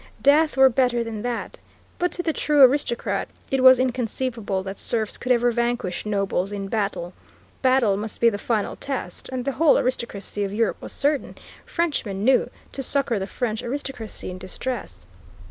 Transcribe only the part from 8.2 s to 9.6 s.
the final test, and the